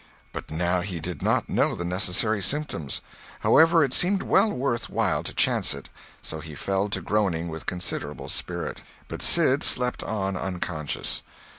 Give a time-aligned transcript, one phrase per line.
[0.33, 3.01] But now he did not know the necessary symptoms.
[3.41, 5.89] However, it seemed well worth while to chance it,
[6.23, 8.81] so he fell to groaning with considerable spirit.
[9.07, 11.21] But Sid slept on unconscious.